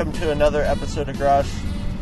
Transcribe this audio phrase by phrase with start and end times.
[0.00, 1.52] Welcome to another episode of Garage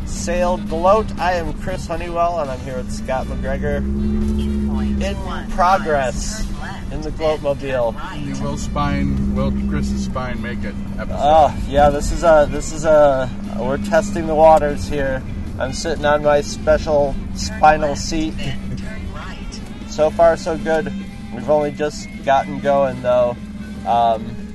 [0.05, 1.19] Sale Gloat.
[1.19, 7.01] I am Chris Honeywell, and I'm here with Scott McGregor In one progress left, in
[7.01, 7.91] the then Gloatmobile.
[7.91, 8.41] turn The right.
[8.41, 11.17] Will Spine, Will Chris's Spine make it episode.
[11.19, 15.21] Oh, yeah, this is a this is a we're testing the waters here.
[15.59, 18.33] I'm sitting on my special spinal seat.
[19.13, 19.59] Right.
[19.89, 20.85] So far, so good.
[21.33, 23.35] We've only just gotten going though.
[23.85, 24.48] Um,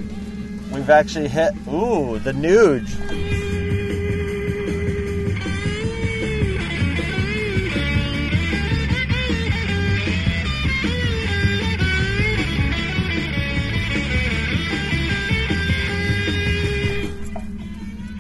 [0.75, 2.87] we've actually hit ooh the nude.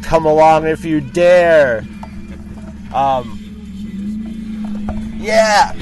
[0.02, 1.84] Come along if you dare.
[2.94, 3.40] Um,
[5.18, 5.72] yeah.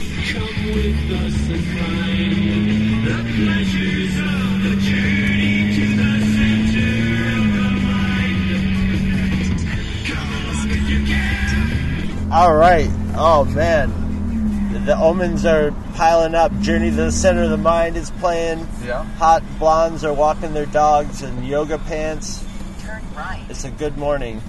[12.33, 12.89] All right.
[13.15, 16.51] Oh man, the omens are piling up.
[16.61, 18.67] Journey to the center of the mind is playing.
[18.85, 19.05] Yeah.
[19.17, 22.43] Hot blondes are walking their dogs in yoga pants.
[22.81, 23.45] Turn right.
[23.51, 24.41] It's a good morning.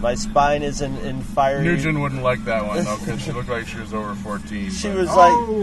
[0.00, 1.64] My spine is in, in fiery.
[1.64, 4.70] Nugent wouldn't like that one though because she looked like she was over 14.
[4.70, 5.16] She but- was Oh!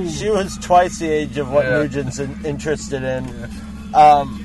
[0.06, 1.80] like, she was twice the age of what Yeah.
[1.80, 3.50] Nugent's in, interested in.
[3.96, 4.40] Um,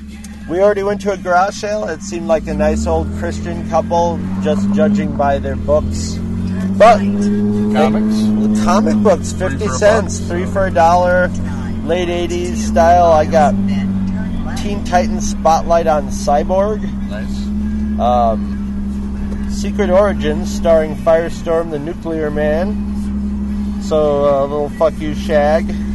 [0.49, 1.85] we already went to a garage sale.
[1.87, 6.17] It seemed like a nice old Christian couple, just judging by their books.
[6.77, 6.99] But
[7.73, 8.63] comics.
[8.63, 10.29] comic books, fifty cents, buck.
[10.29, 11.27] three for a dollar,
[11.83, 13.11] late '80s style.
[13.11, 14.63] I got Then turn left.
[14.63, 16.81] Teen Titans Spotlight on Cyborg.
[17.09, 17.99] Nice.
[17.99, 23.81] Um, Secret Origins, starring Firestorm, the Nuclear Man.
[23.81, 25.65] So uh, a little fuck you, Shag.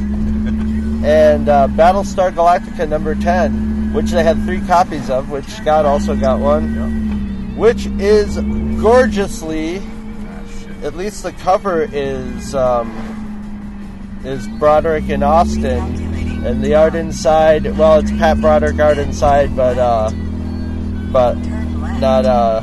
[1.04, 6.16] And uh, Battlestar Galactica number ten, which they had three copies of, which Scott also
[6.16, 8.38] got one, which is
[8.80, 9.82] gorgeously.
[10.84, 10.92] Shit.
[10.92, 17.78] At least the cover is um, is Broderick and Austin, and the art inside.
[17.78, 20.10] Well, it's Pat Broderick art inside, but uh,
[21.12, 21.36] but
[22.00, 22.62] not uh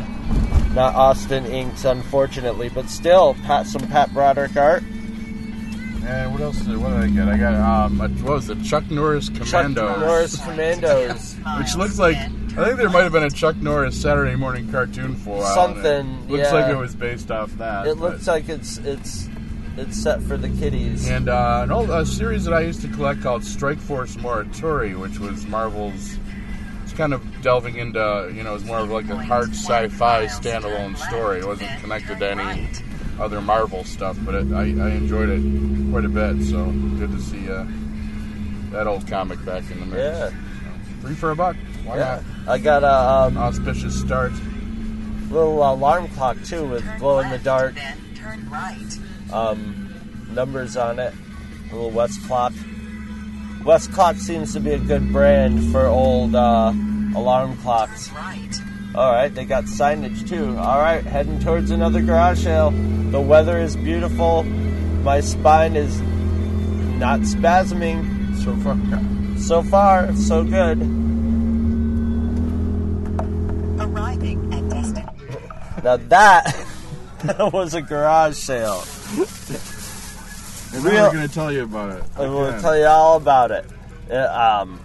[0.73, 6.59] not Austin inks unfortunately but still Pat some Pat Broderick art And what else?
[6.59, 7.27] Did, what did I get?
[7.27, 8.63] I got um, a, what was it?
[8.63, 9.99] Chuck Norris Chuck Commandos.
[9.99, 12.17] Norris Commandos Which looks like
[12.57, 15.69] I think there might have been a Chuck Norris Saturday morning cartoon for a while.
[15.69, 16.53] and it Something, Looks yeah.
[16.53, 17.87] like it was based off that.
[17.87, 19.29] it looks like it's it's
[19.77, 22.89] it's set for the kiddies And uh, an old a series that I used to
[22.89, 26.17] collect called Strike Force Morituri, which was Marvel's.
[26.83, 30.25] It's kind of delving into, you know, it was more of like a hard sci-fi
[30.25, 31.39] standalone story.
[31.39, 32.67] It wasn't connected to any
[33.17, 35.41] other Marvel stuff, but it, I, I enjoyed it
[35.91, 36.43] quite a bit.
[36.47, 36.65] So
[36.99, 37.65] good to see uh,
[38.71, 39.97] that old comic back in the mix.
[39.99, 40.29] Yeah.
[40.29, 40.35] So,
[41.01, 41.55] three for a buck.
[41.85, 43.37] Why yeah I got a um.
[43.37, 44.31] Auspicious start.
[45.29, 47.75] little alarm clock too with glow in the dark
[48.15, 48.99] turn right.
[49.31, 49.93] um,
[50.33, 51.13] numbers on it
[51.71, 52.53] a little West Clock
[53.63, 56.73] West Clock seems to be a good brand for old uh,
[57.15, 58.61] alarm clocks Turn right.
[58.93, 60.57] All right, they got signage too.
[60.57, 62.71] All right, heading towards another garage sale.
[62.71, 64.43] The weather is beautiful.
[64.43, 68.19] My spine is not spasming.
[68.43, 68.77] So far,
[69.37, 70.79] So far, so good.
[75.83, 76.65] Now that
[77.53, 78.83] was a garage sale.
[80.73, 82.03] and Real- we're going to tell you about it.
[82.15, 82.61] I will Again.
[82.61, 83.65] tell you all about it.
[84.09, 84.79] Uh, um,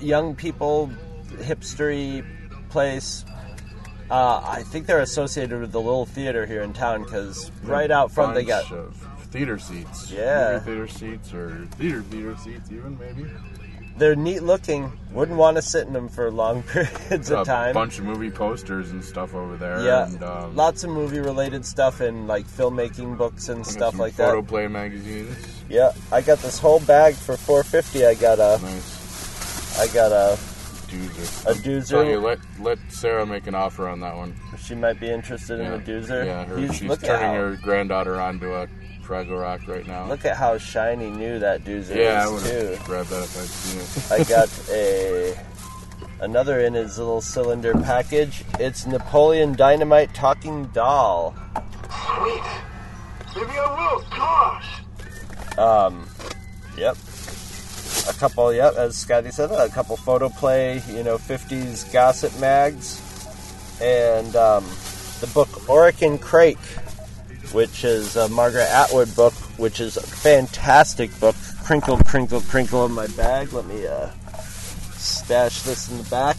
[0.00, 0.90] young people,
[1.36, 2.24] hipstery
[2.70, 3.24] place.
[4.10, 8.10] Uh, I think they're associated with the little theater here in town because right out
[8.10, 8.64] front they got
[9.30, 10.10] theater seats.
[10.10, 10.60] Yeah.
[10.60, 13.28] Theater seats or theater theater seats even maybe.
[13.98, 14.92] They're neat looking.
[15.12, 17.70] Wouldn't want to sit in them for long periods of time.
[17.70, 19.84] A bunch of movie posters and stuff over there.
[19.84, 24.14] yeah, and, um, lots of movie related stuff and like filmmaking books and stuff like
[24.14, 24.48] photo that.
[24.48, 25.36] play magazines.
[25.68, 28.06] Yeah, I got this whole bag for 450.
[28.06, 30.36] I got a Nice I got a
[30.88, 31.46] doozer.
[31.46, 32.22] a I'm telling you, doozer.
[32.22, 34.34] let let Sarah make an offer on that one.
[34.62, 36.24] She might be interested in the doozer.
[36.24, 38.66] Yeah, her, He's- she's turning how- her granddaughter onto a
[39.04, 40.06] Fraggle Rock right now.
[40.06, 42.66] Look at how shiny new that doozer yeah, I is would too.
[42.76, 44.20] have grabbed that if I'd seen it.
[44.20, 45.34] I got a
[46.20, 48.42] Another in his little cylinder package.
[48.58, 51.32] It's Napoleon Dynamite talking doll.
[51.54, 52.42] Sweet.
[53.36, 54.04] Maybe I will.
[54.10, 54.80] Gosh.
[55.56, 56.08] Um,
[56.76, 56.96] yep.
[58.08, 63.00] A couple, yep, as Scotty said, a couple photo play, you know, 50s gossip mags.
[63.82, 64.64] And um,
[65.20, 66.58] the book Oryx and Crake,
[67.52, 71.36] which is a Margaret Atwood book, which is a fantastic book.
[71.64, 73.52] Crinkle, crinkle, crinkle in my bag.
[73.52, 74.08] Let me uh,
[74.96, 76.36] stash this in the back.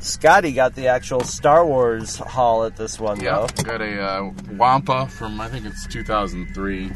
[0.00, 3.62] Scotty got the actual Star Wars haul at this one, Yeah, though.
[3.64, 6.90] got a uh, Wampa from I think it's 2003.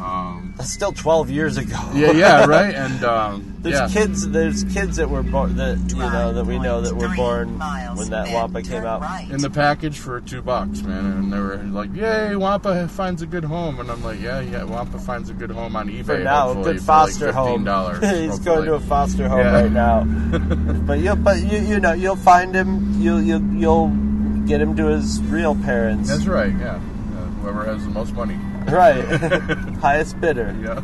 [0.00, 1.76] Um, That's still 12 years ago.
[1.94, 2.74] yeah, yeah, right.
[2.74, 4.28] And um, There's yeah, kids.
[4.28, 7.58] There's kids that were born that you know that we know that were born
[7.96, 9.30] when that Wampa came out.
[9.30, 11.06] in the package for two bucks, man.
[11.06, 14.64] And they were like, "Yay, Wampa finds a good home," and I'm like, "Yeah, yeah,
[14.64, 17.64] Wampa finds a good home on eBay For now, hopefully, good for foster like home.
[17.64, 19.60] $15, He's going to a foster home Yeah.
[19.62, 20.04] right now.
[20.86, 23.00] but you, but you, you know, you'll find him.
[23.00, 23.88] You'll, you'll, you'll
[24.46, 26.08] get him to his real parents.
[26.10, 26.52] That's right.
[26.58, 28.38] Yeah, uh, whoever has the most money.
[28.66, 29.04] Right.
[29.80, 30.54] highest bidder.
[30.62, 30.80] Yeah,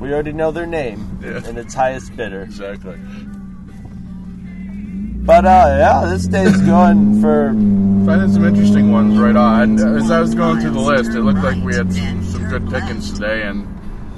[0.00, 1.42] We already know their name, Yeah.
[1.46, 2.42] and it's highest bidder.
[2.42, 2.98] exactly.
[5.24, 5.48] But uh,
[5.78, 7.48] yeah, this day's going for
[8.06, 9.78] Finding some interesting ones right on.
[9.78, 12.70] As I was going through the list, it looked like we had some, some good
[12.70, 13.66] pickings today, and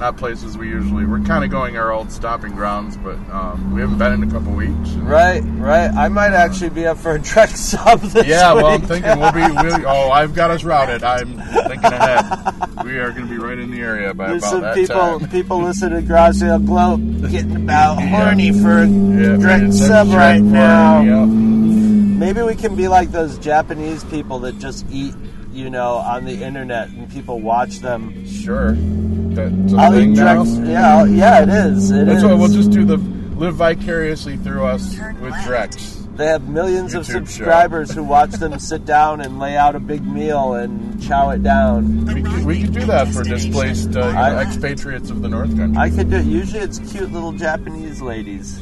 [0.00, 1.04] not places we usually.
[1.04, 4.30] We're kind of going our old stopping grounds, but um, we haven't been in a
[4.32, 4.72] couple weeks.
[4.92, 5.90] and- right, right.
[5.90, 9.32] I might actually be up for a trek stop this Yeah, well, I'm thinking we'll
[9.32, 9.40] be.
[9.40, 11.04] We'll, oh, I've got us routed.
[11.04, 12.84] I'm thinking ahead.
[12.84, 15.28] We are going to be right in the area by There's about that people time.
[15.30, 17.00] people listen to Sale Gloat
[17.30, 18.06] getting about Yeah.
[18.24, 21.02] horny for a Yeah, direct sub right now.
[21.26, 25.14] Maybe we can be like those Japanese people that just eat,
[25.60, 28.26] you know, on the internet and people watch them.
[28.26, 28.72] Sure.
[28.72, 30.42] That's a I'll thing eat now.
[30.44, 30.68] Drex.
[30.68, 31.90] Yeah, I'll- yeah, it is.
[31.90, 32.24] It That's is.
[32.24, 32.84] what we'll just do.
[32.84, 34.90] The live vicariously through us
[35.20, 35.98] with Drex.
[36.16, 37.12] They have millions of YouTube show.
[37.20, 41.42] subscribers who watch them sit down and lay out a big meal and chow it
[41.42, 42.04] down.
[42.06, 45.28] We could, we could do that for displaced uh, you know, I- expatriates of the
[45.28, 45.78] North Country.
[45.80, 46.26] I could do it.
[46.26, 48.60] Usually it's cute little Japanese ladies.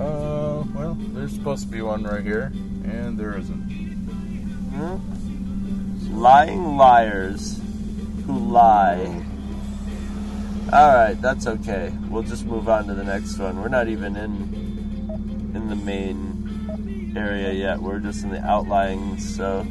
[0.00, 2.52] Uh, well, there's supposed to be one right here,
[2.84, 3.88] and there isn't.
[6.18, 7.60] Lying liars
[8.26, 9.24] who lie.
[10.72, 11.92] Alright, that's okay.
[12.08, 13.62] We'll just move on to the next one.
[13.62, 17.80] We're not even in in the main area yet.
[17.80, 19.64] We're just in the outlying, so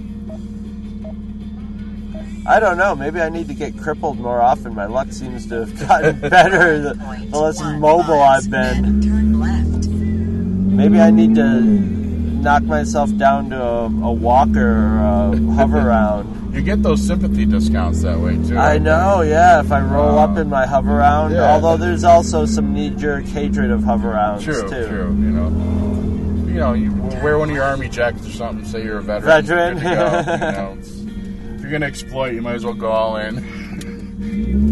[2.47, 2.95] I don't know.
[2.95, 4.73] Maybe I need to get crippled more often.
[4.73, 6.93] My luck seems to have gotten better the,
[7.29, 9.01] the less mobile I've been.
[9.01, 9.89] Turn left.
[9.89, 14.97] Maybe I need to knock myself down to a, a walker or
[15.33, 16.36] a hover around.
[16.51, 18.57] You get those sympathy discounts that way too.
[18.57, 19.59] I know, yeah.
[19.59, 21.51] If I roll Uh, up in my hover round, yeah.
[21.51, 24.87] although there's also some knee-jerk hatred of hover rounds True, too.
[24.87, 25.07] true.
[25.09, 25.47] You know,
[26.47, 26.91] you know, you
[27.21, 28.65] wear one of your army jackets or something.
[28.65, 29.45] Say you're a veteran.
[29.45, 29.77] Veteran.
[29.77, 30.77] you're go, you know,
[31.55, 33.65] if you're gonna exploit, you might as well go all in.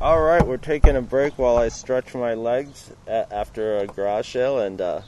[0.00, 4.58] All right, we're taking a break while I stretch my legs after a garage sale,
[4.58, 5.02] and uh,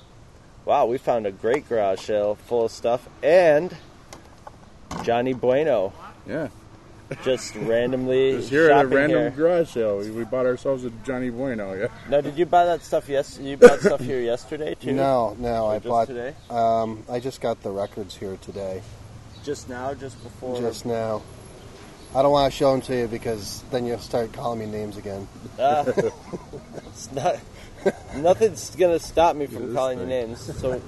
[0.64, 3.74] wow, we found a great garage sale full of stuff, and
[5.02, 5.92] Johnny Bueno
[6.26, 6.48] Yeah,
[7.22, 9.30] just randomly just here at a random here.
[9.30, 11.74] garage sale, we, we bought ourselves a Johnny Bueno.
[11.74, 11.88] Yeah.
[12.08, 13.08] Now, did you buy that stuff?
[13.08, 14.92] Yes, you bought stuff here yesterday too.
[14.92, 16.06] No, no, Or I just bought.
[16.08, 16.34] today.
[16.50, 18.82] Um, I just got the records here today,
[19.44, 20.60] Just now, just before.
[20.60, 21.22] just now.
[22.16, 24.96] I don't want to show them to you because then you'll start calling me names
[24.96, 25.26] again.
[25.58, 25.82] Ah,
[26.86, 27.38] it's not.
[28.16, 30.40] Nothing's gonna stop me from calling you names.
[30.40, 30.80] So,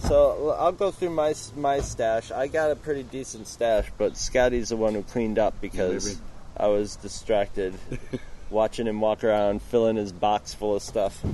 [0.00, 2.30] so I'll go through my my stash.
[2.30, 6.20] I got a pretty decent stash, but Scotty's the one who cleaned up because.
[6.56, 7.74] I was distracted
[8.50, 11.24] watching him walk around filling his box full of stuff.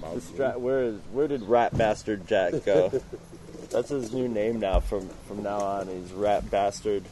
[0.00, 3.02] Distra- where is where did Rat Bastard Jack go?
[3.70, 4.80] That's his new name now.
[4.80, 7.04] From from now on, he's Rat Bastard.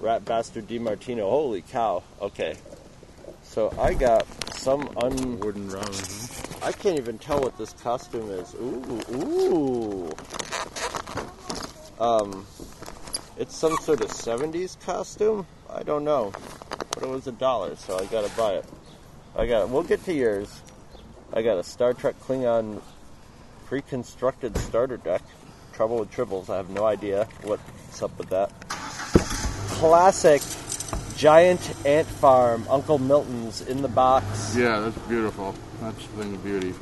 [0.00, 1.22] Rat Bastard DiMartino.
[1.22, 2.02] Holy cow.
[2.20, 2.56] Okay.
[3.54, 5.38] So I got some un.
[5.38, 6.20] Wooden round.
[6.60, 8.52] I can't even tell what this costume is.
[8.56, 10.10] Ooh, ooh.
[12.00, 12.44] Um,
[13.36, 15.46] it's some sort of 70s costume?
[15.70, 16.32] I don't know.
[16.94, 18.64] But it was a dollar, so I gotta buy it.
[19.36, 20.60] I got We'll get to yours.
[21.32, 22.82] I got a Star Trek Klingon
[23.66, 25.22] pre-constructed starter deck.
[25.72, 26.50] Trouble with triples.
[26.50, 28.50] I have no idea what's up with that.
[29.78, 30.42] Classic
[31.24, 34.54] giant ant farm, Uncle Milton's in the box.
[34.54, 35.54] Yeah, that's beautiful.
[35.80, 36.74] That's a thing of beauty.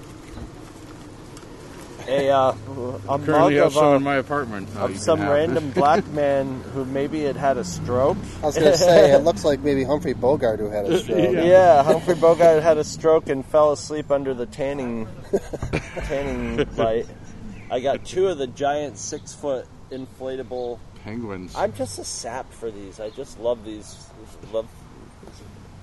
[2.08, 4.68] a uh, a mug Currently of, some uh, in my apartment.
[4.74, 5.32] you of can some have.
[5.32, 8.16] random black man who maybe had had a stroke.
[8.42, 11.34] I was going to say, it looks like maybe Humphrey Bogart who had a stroke.
[11.34, 15.06] Yeah, Humphrey Bogart had a stroke and fell asleep under the tanning
[16.06, 17.06] tanning light.
[17.70, 20.80] I got two of the giant six foot inflatable.
[21.04, 21.54] Penguins.
[21.56, 23.00] I'm just a sap for these.
[23.00, 24.06] I just love these.
[24.52, 24.66] Love.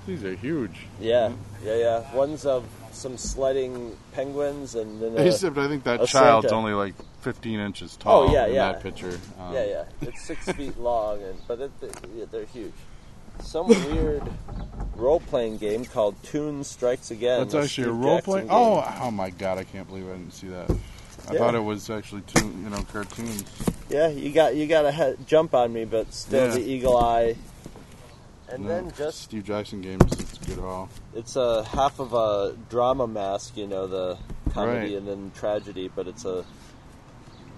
[0.07, 0.87] These are huge.
[0.99, 1.33] Yeah,
[1.63, 2.15] yeah, yeah.
[2.15, 6.55] One's of some sledding penguins, and then a, Except I think that child's Santa.
[6.55, 8.71] only like 15 inches tall Oh, yeah, in yeah.
[8.71, 9.19] that picture.
[9.39, 9.83] Um, Yeah, yeah.
[10.01, 12.73] It's six feet long, and but it, they're huge.
[13.41, 14.23] Some weird
[14.95, 17.39] role playing game called Toon Strikes Again.
[17.41, 18.41] That's actually a role Jackson play.
[18.41, 18.49] game.
[18.51, 19.57] Oh, oh my god!
[19.57, 20.69] I can't believe I didn't see that.
[21.29, 21.39] I Yeah.
[21.39, 23.43] thought it was actually two, you know, cartoons.
[23.89, 24.07] yeah.
[24.07, 26.53] You got you got to he- jump on me, but still Yeah.
[26.55, 27.35] the eagle eye.
[28.51, 30.01] And No, then just Steve Jackson games.
[30.13, 30.89] It's good at all.
[31.13, 34.17] it's a half of a drama mask, you know, the
[34.53, 34.97] comedy Right.
[34.97, 36.43] and then tragedy, but it's a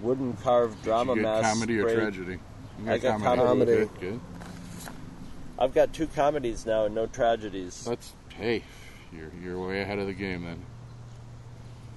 [0.02, 1.54] wooden carved drama Did you get mask.
[1.54, 2.40] comedy or tragedy?
[2.84, 3.42] You I got comedy.
[3.48, 3.72] Comedy.
[3.76, 4.20] Good, good.
[5.58, 7.86] I've got two comedies now and no tragedies.
[7.86, 8.64] That's hey,
[9.14, 10.66] you're you're way ahead of the game then.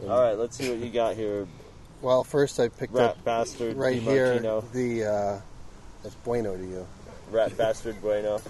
[0.09, 1.47] All right, let's see what you got here,
[2.05, 3.79] Well, first I picked rat up bastard.
[3.79, 4.39] right here
[4.75, 5.05] the.
[5.05, 5.41] Uh,
[6.03, 6.87] that's bueno to you.
[7.31, 8.43] Rat bastard bueno.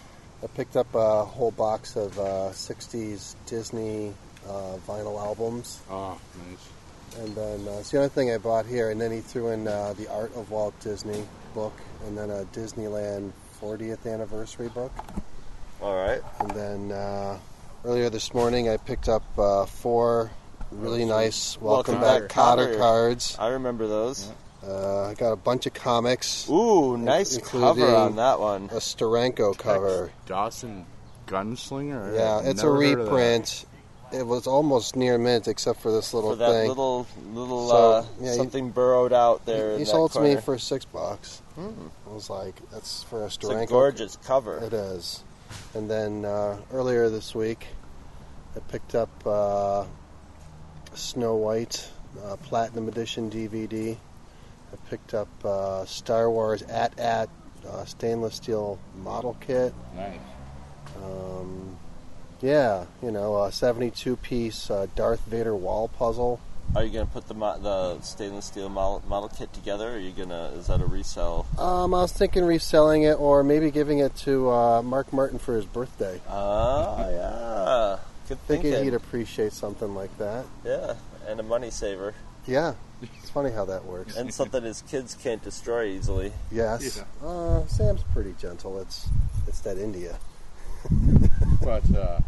[0.42, 4.12] I picked up a whole box of uh, 60s Disney
[4.48, 5.80] uh, vinyl albums.
[5.88, 6.18] Oh,
[6.48, 7.22] nice.
[7.22, 8.90] And then uh, it's the other thing I bought here.
[8.90, 11.74] And then he threw in uh, the Art of Walt Disney book,
[12.08, 13.30] and then a Disneyland
[13.62, 14.92] 40th anniversary book.
[15.80, 16.20] All right.
[16.40, 17.38] And then uh,
[17.84, 20.32] earlier this morning, I picked up uh, four
[20.74, 22.78] really nice Welcome, Welcome Back, Back Kotter Kotter.
[22.78, 23.36] cards.
[23.38, 24.30] I remember those.
[24.66, 28.64] Uh, I got a bunch of comics, Ooh, nice cover on that one.
[28.72, 30.10] a Steranko cover.
[30.26, 30.86] Dawson
[31.26, 32.16] Gunslinger.
[32.16, 33.04] Yeah, I've it's a never heard of that.
[33.12, 33.64] reprint.
[34.12, 36.68] It was almost near mint, except for this little For that thing.
[36.68, 39.74] little little So, uh, yeah, he- something burrowed out there.
[39.74, 40.40] he in sold that to me corner.
[40.42, 41.42] for six bucks.
[41.58, 44.58] I was like, "That's for a It's a gorgeous cover.
[44.58, 45.22] It is.
[45.74, 47.66] And then uh, earlier this week,
[48.56, 49.84] I picked up uh,
[50.94, 51.88] Snow White
[52.24, 53.96] uh, Platinum Edition DVD.
[54.72, 57.28] I picked up uh, Star Wars AT-AT
[57.68, 59.72] uh, stainless steel model kit.
[59.96, 60.18] Nice.
[61.02, 61.76] Um,
[62.40, 66.40] yeah, you know, a 72 piece uh, Darth Vader wall puzzle.
[66.74, 69.90] Are you gonna put the mo- the stainless steel model, model kit together?
[69.90, 70.50] Or are you gonna?
[70.56, 71.46] Is that a resell?
[71.58, 75.54] Um, I was thinking reselling it or maybe giving it to uh, Mark Martin for
[75.54, 76.20] his birthday.
[76.28, 77.98] Ah, yeah.
[78.28, 78.84] Good Thinking thinking.
[78.84, 80.46] he'd appreciate something like that.
[80.64, 80.94] yeah,
[81.28, 82.14] and a money saver,
[82.46, 84.16] Yeah, it's funny how that works.
[84.16, 86.32] and something his kids can't destroy easily.
[86.50, 87.02] Yes.
[87.22, 88.78] Uh, Sam's pretty gentle.
[88.80, 89.08] It's
[89.46, 90.16] it's that India.
[91.62, 92.20] But uh,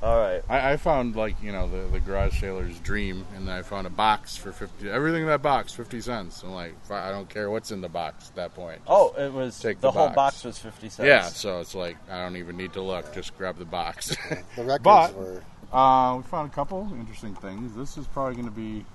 [0.00, 0.42] All right.
[0.48, 3.86] I, I found like you know the the garage sailor's dream, and then I found
[3.86, 4.88] a box for fifty.
[4.88, 6.42] Everything in that box, fifty cents.
[6.44, 8.80] I'm like, I don't care what's in the box at that point.
[8.86, 10.14] Oh, it was Take the, the whole box.
[10.16, 11.06] box was fifty cents.
[11.06, 14.16] Yeah, so it's like I don't even need to look; just grab the box.
[14.56, 17.74] The records But- were uh, we found a couple interesting things.
[17.76, 18.86] This is probably going to be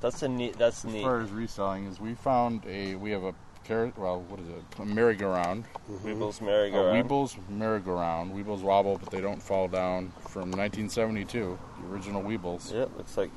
[0.00, 0.58] that's a neat.
[0.58, 1.02] That's as neat.
[1.02, 1.84] far as reselling.
[1.86, 3.96] Is we found a we have a carrot.
[3.98, 4.62] Well, what is it?
[4.80, 5.64] A merry-go-round.
[6.04, 7.08] Weebles merry-go-round.
[7.08, 8.32] Weebles merry-go-round.
[8.34, 10.12] Weebles wobble, but they don't fall down.
[10.28, 12.72] From 1972, the original Weebles.
[12.72, 13.30] Yep, looks like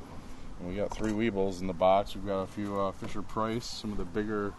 [0.60, 2.16] And we got three Weebles in the box.
[2.16, 4.54] We've got a few uh, Fisher Price, some of the bigger,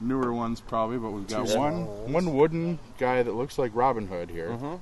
[0.00, 2.12] newer ones probably, but we've got Two one small ones.
[2.12, 4.50] one wooden guy that looks like Robin Hood here.
[4.50, 4.80] Mhm.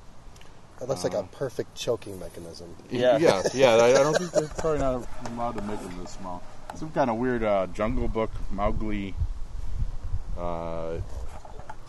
[0.81, 2.73] it looks like a perfect choking mechanism.
[2.89, 3.17] Yeah.
[3.17, 3.75] yeah, yeah.
[3.75, 6.41] I, I don't think they're probably not allowed to make them this small.
[6.75, 9.13] Some kind of weird uh, Jungle Book Mowgli
[10.39, 10.99] uh,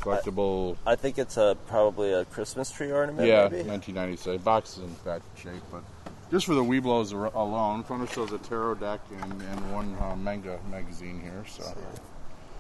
[0.00, 0.76] collectible.
[0.87, 3.26] I think it's a probably a Christmas tree ornament.
[3.28, 3.69] yeah, maybe?
[3.69, 4.42] 1996.
[4.42, 5.83] Box is in bad shape, but
[6.30, 10.59] just for the Weebles alone, front shows a tarot deck and, and one uh, manga
[10.71, 11.45] magazine here.
[11.49, 11.64] So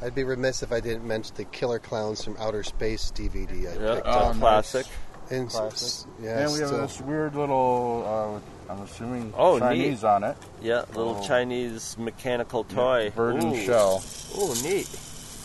[0.02, 3.80] I'd be remiss if I didn't mention the Killer Clowns from Outer Space DVD I
[3.82, 4.36] Yeah, picked Oh, up.
[4.36, 4.86] classic.
[5.30, 6.10] And classic.
[6.20, 8.40] yeah, and we have still- this weird little.
[8.68, 10.36] Uh, I'm assuming Oh, Chinese on it.
[10.60, 11.26] Yeah, little Oh.
[11.26, 13.12] Chinese mechanical toy.
[13.14, 13.64] Bird and Ooh.
[13.64, 14.02] shell.
[14.38, 14.88] Ooh, neat.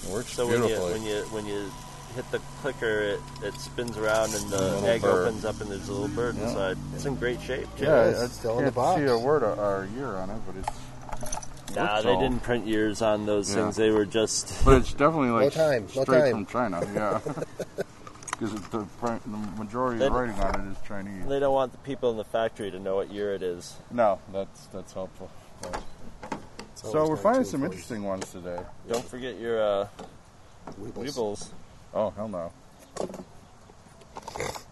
[0.05, 1.71] It works So when you when you when you
[2.15, 5.27] hit the clicker, it, it spins around and the egg bird.
[5.27, 6.43] opens up and there's a little bird Yeah.
[6.47, 6.77] inside.
[6.93, 7.67] It's in great shape.
[7.77, 7.85] Too.
[7.85, 9.01] yeah, it's I still in can't the box.
[9.01, 12.21] see a word or, or a year on it, but it's Nah, looks they all-
[12.21, 13.63] didn't print years on those Yeah.
[13.63, 13.75] things.
[13.75, 14.63] They were just.
[14.63, 16.31] But it's definitely like time, no straight time.
[16.31, 16.87] from China.
[16.93, 17.19] Yeah,
[18.31, 19.19] because the, the
[19.57, 21.25] majority They- of writing on it is Chinese.
[21.27, 23.75] They don't want the people in the factory to know what year it is.
[23.91, 25.29] No, that's that's helpful.
[25.61, 25.83] But- it's
[26.75, 28.59] So we're finding some interesting ones today.
[28.87, 29.87] Don't forget your uh,
[30.79, 30.93] Weebles.
[30.93, 31.49] weebles.
[31.93, 32.51] Oh hell no!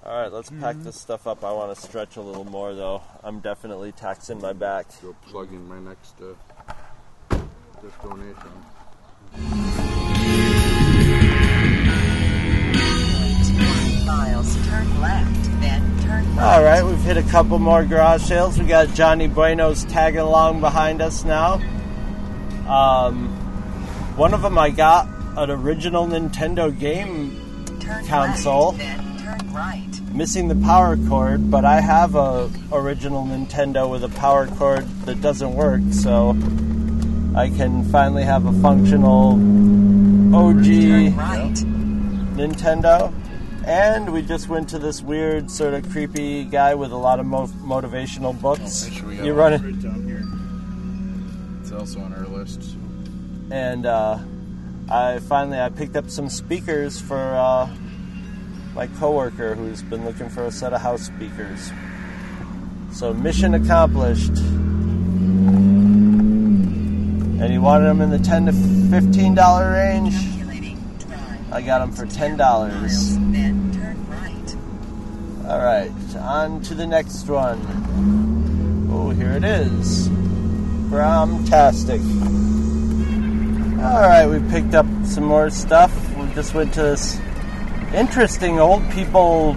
[0.06, 1.44] All right, let's pack this stuff up.
[1.44, 3.02] I want to stretch a little more, though.
[3.24, 4.88] I'm definitely taxing my back.
[5.02, 7.38] Go plug in my next uh,
[7.82, 8.52] this donation.
[14.06, 16.56] Miles, turn left, then turn right.
[16.56, 18.60] All right, we've hit a couple more garage sales.
[18.60, 21.62] We got Johnny Bueno's tagging along behind us now.
[22.68, 23.30] Um,
[24.16, 27.40] one of them I got an original Nintendo game
[27.80, 28.72] Turn console.
[28.72, 29.90] Right, then turn right.
[30.14, 35.22] missing the power cord, but I have a original Nintendo with a power cord that
[35.22, 36.30] doesn't work, so
[37.36, 39.34] I can finally have a functional
[40.34, 40.66] OG
[41.18, 41.54] right.
[42.36, 43.14] Nintendo.
[43.66, 47.26] And we just went to this weird, sort of creepy guy with a lot of
[47.26, 48.84] mo- motivational books.
[48.84, 50.03] Oh, make sure we got you one run it,
[51.76, 52.76] also on our list.
[53.52, 54.18] and uh,
[54.90, 57.70] I finally I picked up some speakers for uh,
[58.74, 61.72] my coworker who's been looking for a set of house speakers.
[62.92, 64.38] So mission accomplished.
[67.42, 68.54] And he wanted them in the ten to
[68.90, 70.16] fifteen dollar range.
[71.52, 73.18] I got them for ten dollars.
[75.48, 77.60] All right, on to the next one.
[78.92, 80.08] Oh, here it is.
[80.94, 82.00] Bromtastic.
[83.84, 85.92] All right, we picked up some more stuff.
[86.16, 87.20] We just went to this
[87.96, 89.56] interesting old people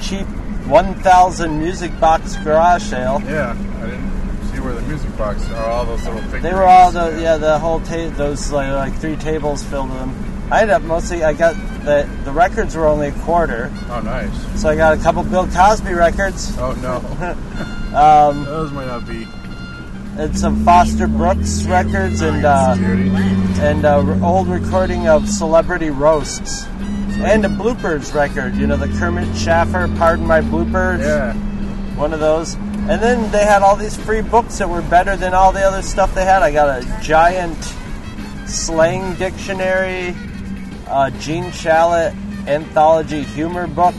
[0.00, 0.26] cheap
[0.66, 3.22] 1,000 music box garage sale.
[3.26, 5.66] Yeah, I didn't see where the music box are.
[5.66, 6.42] All those little figures.
[6.42, 9.98] They were all the yeah the whole ta- those like, like three tables filled with
[10.00, 10.48] them.
[10.52, 14.60] I ended up mostly I got the the records were only a quarter, Oh, nice.
[14.60, 16.52] so I got a couple Bill Cosby records.
[16.58, 16.96] Oh no,
[17.96, 19.26] Um, those might not be
[20.18, 22.76] and some Foster Brooks records and uh,
[23.60, 26.64] and uh, old recording of celebrity roasts
[27.20, 28.54] and a bloopers record.
[28.54, 31.34] You know the Kermit Schafer "Pardon My Bloopers," Yeah,
[31.96, 32.54] one of those.
[32.54, 35.82] And then they had all these free books that were better than all the other
[35.82, 36.42] stuff they had.
[36.42, 37.56] I got a giant
[38.46, 40.16] slang dictionary,
[40.88, 42.16] uh, Gene Shalit
[42.46, 43.94] anthology humor book,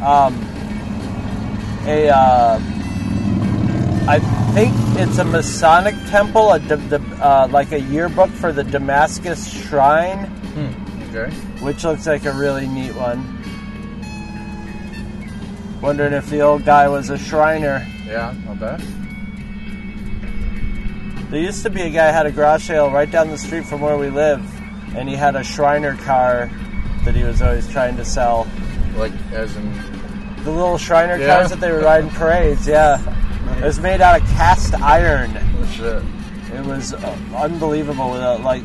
[0.00, 0.34] um,
[1.86, 2.58] a uh,
[4.08, 10.30] I think it's a Masonic temple, a uh, like a yearbook for the Damascus Shrine,
[11.08, 11.34] okay.
[11.64, 13.38] which looks like a really neat one.
[15.80, 17.86] Wondering if the old guy was a Shriner.
[18.06, 18.80] Yeah, I'll bet.
[21.30, 23.64] There used to be a guy who had a garage sale right down the street
[23.64, 24.44] from where we live,
[24.94, 26.50] and he had a Shriner car
[27.06, 28.46] that he was always trying to sell.
[28.96, 29.91] Like, as in,
[30.44, 31.36] The little Shriner Yeah.
[31.36, 32.98] cars that they ride in parades, yeah.
[33.58, 35.30] It was made out of cast iron.
[35.60, 36.02] oh shit.
[36.58, 38.64] It was uh, unbelievable with a like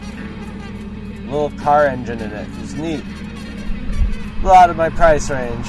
[1.25, 2.47] little car engine in it.
[2.47, 3.03] It was neat.
[3.03, 5.67] A little out of my price range.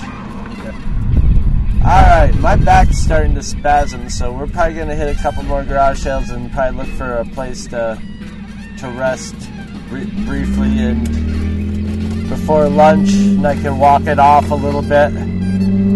[1.85, 5.63] All right, my back's starting to spasm, so we're probably gonna hit a couple more
[5.63, 7.99] garage sales and probably look for a place to
[8.79, 9.35] to rest
[9.89, 15.13] br- briefly and before lunch, and I can walk it off a little bit.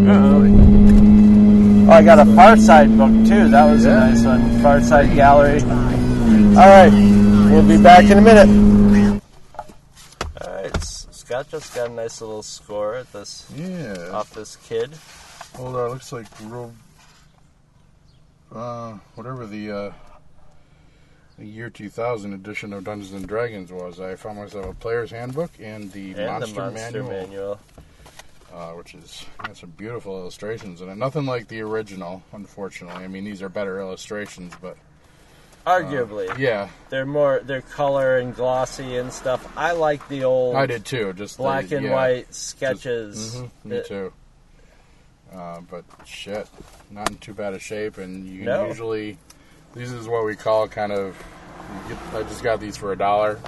[0.04, 3.48] Oh, I got a Far Side book too.
[3.48, 4.06] That was Yeah.
[4.08, 4.60] a nice one.
[4.62, 5.60] Far Side Gallery.
[5.62, 6.90] All right,
[7.50, 8.48] we'll be back in a minute.
[10.40, 14.10] All right, Scott just got a nice little score at this Yeah.
[14.12, 14.90] off this kid.
[15.56, 16.72] Hold on, looks like real.
[18.54, 19.92] Uh, whatever the uh,
[21.38, 25.50] the year 2000 edition of Dungeons and Dragons was, I found myself a player's handbook
[25.60, 27.60] and the And monster, the monster manual, manual.
[28.52, 30.96] Uh, which is got some beautiful illustrations in it.
[30.96, 33.02] Nothing like the original, unfortunately.
[33.02, 34.76] I mean, these are better illustrations, but
[35.66, 39.50] Arguably, yeah, they're more they're color and glossy and stuff.
[39.56, 41.12] I like the old I did too.
[41.14, 41.92] Just the- black and yeah.
[41.92, 43.36] white sketches.
[43.36, 44.12] Mhm, me that- too.
[45.32, 46.46] Uh, but shit,
[46.90, 48.66] not in too bad a shape, and you can No.
[48.66, 49.16] usually.
[49.74, 51.16] These is what we call kind of.
[51.88, 53.38] Get, I just got these for a dollar.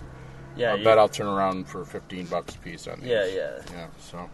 [0.57, 3.11] Yeah, I bet I'll turn around for fifteen bucks a piece on these.
[3.11, 3.51] yeah, yeah.
[3.73, 3.87] Yeah.
[4.01, 4.31] So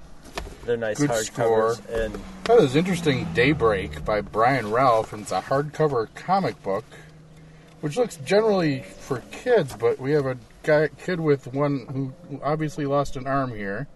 [0.64, 3.26] They're nice Good hardcovers and that is interesting.
[3.34, 6.84] Daybreak by Brian Ralph, and it's a hardcover comic book,
[7.80, 12.86] which looks generally for kids, but we have a guy kid with one who obviously
[12.86, 13.88] lost an arm here,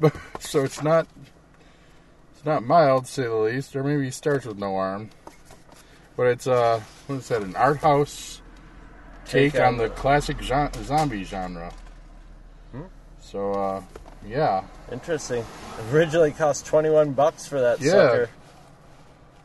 [0.00, 1.06] but so it's not
[2.34, 5.10] it's not mild, to say the least, or maybe he starts with no arm.
[6.16, 7.42] But it's uh, what is that?
[7.42, 8.40] An art house
[9.24, 11.72] take, Take on, on the the- classic gen- zombie genre.
[13.20, 13.82] So uh,
[14.28, 15.44] yeah, interesting.
[15.92, 17.90] Originally cost twenty one bucks for that Yeah.
[17.92, 18.30] sucker.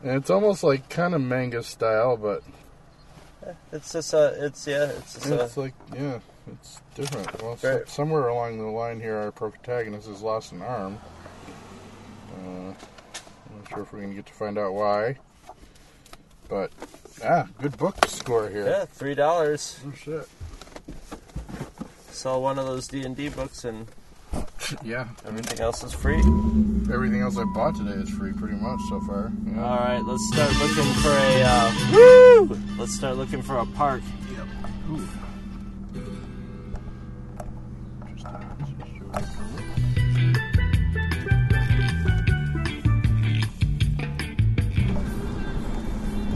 [0.02, 2.42] and it's almost like kind of manga style, but
[3.72, 6.18] It's just a it's yeah, it's just it's a like yeah,
[6.52, 7.42] it's different.
[7.42, 10.98] Well, somewhere along the line here, our protagonist has lost an arm.
[12.32, 12.74] Uh, I'm
[13.58, 15.16] not sure if we're gonna get to find out why.
[16.48, 16.70] But
[17.20, 18.66] yeah, good book score here.
[18.66, 19.78] Yeah, three dollars.
[19.86, 20.28] Oh shit.
[22.10, 23.86] Sell one of those D and D books, and
[24.84, 25.08] Yeah.
[25.26, 26.18] everything else is free.
[26.92, 29.30] Everything else I bought today is free, pretty much so far.
[29.46, 29.62] Yeah.
[29.62, 32.58] All right, let's start looking for a uh, woo.
[32.78, 34.02] Let's start looking for a park.
[34.32, 34.46] Yep.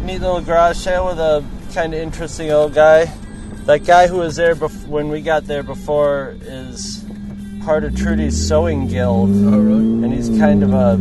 [0.04, 3.12] Neat little garage sale with a kind of interesting old guy.
[3.66, 7.04] That guy who was there bef- when we got there before is
[7.68, 9.28] part of Trudy's Sewing Guild.
[9.28, 10.02] Oh really?
[10.02, 10.96] and he's kind of a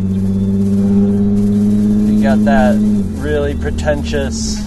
[2.11, 2.75] he got that
[3.21, 4.59] really pretentious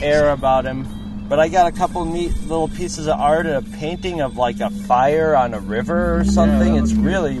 [0.00, 0.86] air about him.
[1.28, 4.70] But i got a couple neat little pieces of art a painting of like a
[4.70, 6.76] fire on a river or something.
[6.76, 7.40] That it's really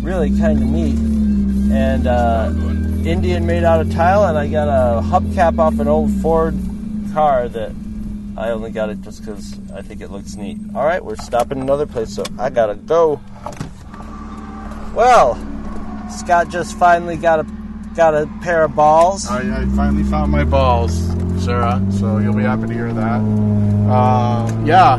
[0.00, 0.96] really kind of neat.
[1.74, 2.52] And uh,
[3.04, 6.56] indian made out of tile and i got a hubcap off an old ford
[7.12, 7.72] car that
[8.36, 11.60] i only got it just because i think it looks neat all right we're stopping
[11.60, 13.20] another place so i gotta go
[14.94, 15.34] well,
[16.08, 17.46] Scott just finally got a
[17.96, 19.26] got a pair of balls.
[19.26, 20.94] I, I finally found my balls,
[21.44, 21.84] Sarah.
[21.90, 23.20] So you'll be happy to hear that.
[23.90, 24.94] Uh, yeah.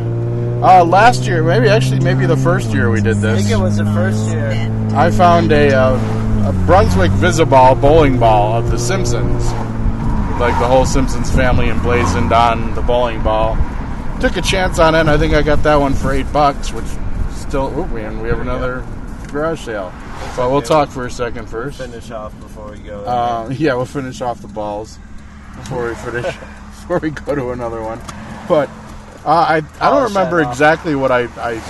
[0.62, 3.40] Uh, last year, maybe actually, maybe the first year we did this.
[3.40, 4.50] I think it was the first year.
[4.94, 9.44] I found a, uh, a Brunswick Viz-A-Ball bowling ball of The Simpsons.
[10.40, 13.58] Like the whole Simpsons family emblazoned on the bowling ball.
[14.20, 16.74] Took a chance on it, and I think I got that one for eight bucks,
[16.74, 16.86] which
[17.34, 17.72] still.
[17.74, 18.86] Oh, man, we have another
[19.32, 19.94] garage sale.
[20.36, 21.78] But we'll talk for a second first.
[21.78, 23.04] Finish off before we go.
[23.06, 24.98] Uh, yeah, we'll finish off the balls
[25.56, 26.26] before we finish
[26.82, 28.02] before we go to another one.
[28.48, 28.70] But
[29.26, 31.62] uh, I I don't remember exactly what I I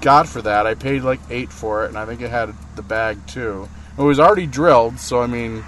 [0.00, 0.66] got for that.
[0.66, 3.68] I paid like eight for it, and I think it had the bag too.
[3.98, 5.64] It was already drilled, so I mean,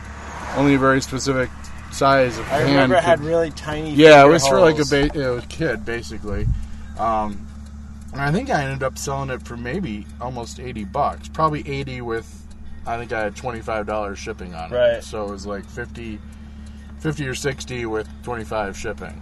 [0.57, 1.51] only a very specific
[1.97, 2.71] size of I hand.
[2.71, 3.95] remember it had really tiny.
[3.95, 6.47] yeah, it was for like a ba- a kid basically.
[6.99, 7.47] Um,
[8.13, 12.01] and I think I ended up selling it for maybe almost eighty bucks, probably eighty
[12.01, 12.33] with.
[12.87, 15.03] I think I had twenty five dollars shipping on it, Right.
[15.05, 16.21] So it was like 50,
[17.01, 19.21] 50 or sixty with twenty five shipping.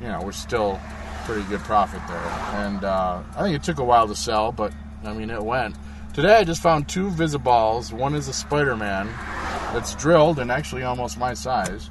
[0.00, 0.80] You know, we're still
[1.24, 2.16] pretty good profit there,
[2.64, 4.72] and uh, I think it took a while to sell, but
[5.04, 5.74] I mean it went.
[6.14, 7.92] Today I just found two Viz-A-Balls.
[7.92, 9.08] One is a Spider Man
[9.72, 11.90] that's drilled and actually almost my size.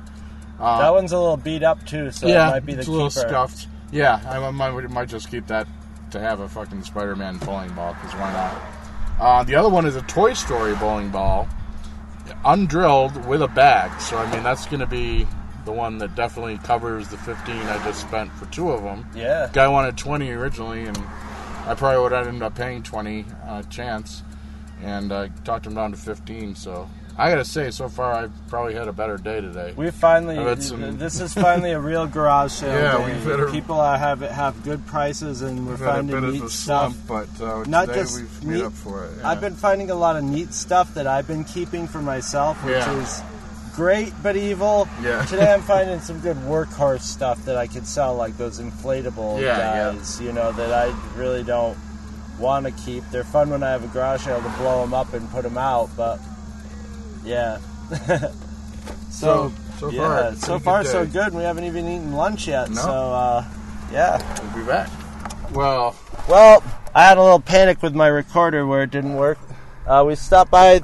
[0.59, 2.87] Uh, That one's a little beat up too, so yeah, it might be the it's
[2.87, 3.27] a little keeper.
[3.27, 3.67] scuffed.
[3.91, 5.67] Yeah, I might, might just keep that
[6.11, 8.61] to have a fucking Spider-Man bowling ball because why not?
[9.19, 11.47] Uh, the other one is a Toy Story bowling ball,
[12.45, 13.99] undrilled with a bag.
[13.99, 15.27] So I mean that's going to be
[15.65, 19.05] the one that definitely covers the 15 I just spent for two of them.
[19.13, 19.49] Yeah.
[19.51, 20.97] Guy wanted 20 originally, and
[21.65, 24.21] I probably would have ended up paying 20 uh, chance,
[24.81, 26.55] and I talked him down to 15.
[26.55, 29.73] So I got to say, so far I've probably had a better day today.
[29.77, 30.35] We finally.
[30.61, 32.73] Some- This is finally a real garage sale.
[32.73, 33.13] Yeah, day.
[33.13, 36.95] we've had People are, have have good prices, and we're We've finding neat stuff.
[36.95, 36.97] slump,
[37.39, 39.11] but uh, Not just we've made neat- up for it.
[39.19, 39.29] yeah.
[39.29, 42.73] I've been finding a lot of neat stuff that I've been keeping for myself, which
[42.73, 42.93] Yeah.
[43.01, 43.21] is
[43.75, 44.87] great but evil.
[45.01, 45.25] Yeah.
[45.25, 49.57] Today I'm finding some good workhorse stuff that I could sell, like those inflatable Yeah,
[49.57, 49.93] yeah.
[49.93, 50.21] guys.
[50.21, 51.77] You know that I really don't
[52.39, 53.03] want to keep.
[53.11, 55.57] They're fun when I have a garage sale to blow them up and put them
[55.57, 56.19] out, but
[57.23, 57.59] yeah.
[58.09, 58.29] so
[59.09, 61.33] So- so yeah, far, pretty so good far so good.
[61.33, 62.75] We haven't even eaten lunch yet, No.
[62.81, 63.45] so uh,
[63.91, 64.21] yeah.
[64.53, 64.89] We'll be back.
[65.51, 65.95] Well,
[66.29, 66.63] Well,
[66.95, 69.39] I had a little panic with my recorder where it didn't work.
[69.85, 70.81] Uh, we stopped by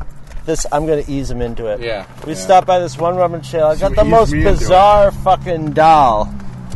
[0.49, 0.65] this.
[0.71, 1.79] I'm to ease him into it.
[1.79, 2.39] Yeah, We yeah.
[2.39, 3.67] stopped by this one rummage sale.
[3.67, 4.59] I got the most me into it.
[4.59, 6.27] bizarre fucking doll.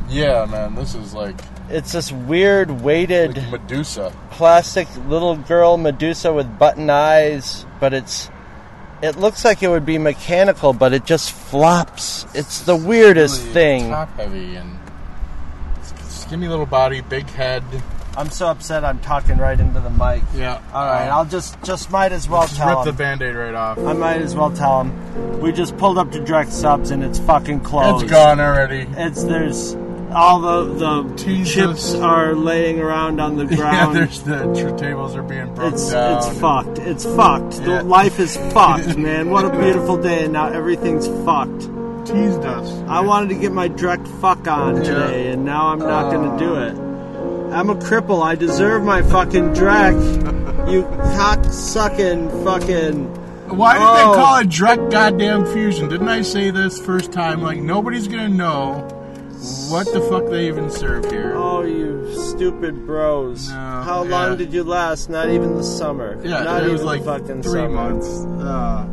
[0.09, 1.35] yeah, man, this is like,
[1.69, 4.13] It's this weird weighted like Medusa.
[4.31, 8.29] plastic little girl Medusa with button eyes, but it's
[9.01, 12.25] it looks like it would be mechanical, but it just flops.
[12.33, 13.89] It's the weirdest Really thing.
[13.89, 14.79] Top heavy and
[16.07, 17.63] skinny little body, big head.
[18.15, 18.83] I'm so upset.
[18.85, 20.21] I'm talking right into the mic.
[20.35, 20.61] Yeah.
[20.73, 22.95] All right, uh, I'll just just might as well just tell rip the him.
[22.95, 23.79] band-aid right off.
[23.79, 25.39] I might as well tell him.
[25.41, 28.03] We just pulled up to direct subs and it's fucking closed.
[28.03, 28.87] It's gone already.
[28.95, 29.75] It's there's
[30.11, 31.53] all the the Jesus.
[31.55, 33.93] chips are laying around on the ground.
[33.95, 36.17] Yeah, there's the tr- tables are being broken it's down.
[36.17, 36.77] it's fucked.
[36.79, 37.59] It's fucked.
[37.61, 37.79] Yeah.
[37.79, 39.31] The life is fucked, man.
[39.31, 41.61] What a beautiful day, and now everything's fucked.
[42.07, 42.69] Teased us.
[42.87, 46.55] I wanted to get my direct fuck on today, and now I'm not gonna do
[46.57, 46.92] it.
[47.53, 48.23] I'm a cripple.
[48.23, 49.97] I deserve my fucking direct.
[50.69, 50.83] you
[51.17, 53.05] cock sucking fucking.
[53.55, 53.95] Why did Oh.
[53.95, 55.87] they call it Drek Goddamn Fusion?
[55.89, 57.41] Didn't I say this first time?
[57.43, 58.87] Like nobody's gonna know
[59.69, 61.33] what the fuck they even serve here.
[61.35, 63.49] Oh, you stupid bros!
[63.49, 65.09] No, How long did you last?
[65.09, 66.17] Not even the summer.
[66.23, 67.69] Yeah, not it was even like fucking three summer.
[67.69, 68.07] months.
[68.41, 68.85] Uh,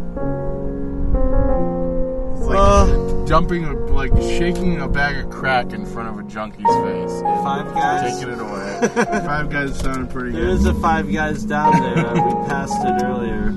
[2.37, 6.29] it's like Uh, dumping, a, like shaking a bag of crack in front of a
[6.29, 7.21] junkie's face.
[7.23, 8.19] Five Guys?
[8.19, 8.89] Taking it away.
[9.25, 10.51] Five Guys sounded pretty There good.
[10.55, 12.07] is a Five Guys down there.
[12.09, 13.51] Uh, we passed it earlier.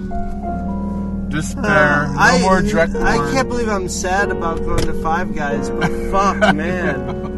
[1.30, 2.04] Despair.
[2.06, 3.32] Uh, no I, more direct I porn.
[3.34, 7.32] can't believe I'm sad about going to Five Guys, but fuck, man.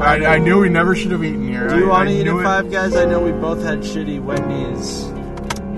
[0.00, 1.66] I, I knew we never should have eaten here.
[1.68, 2.44] Do you I- want I to eat knew at it.
[2.44, 2.94] Five Guys?
[2.94, 5.02] I know we both had shitty Wendy's.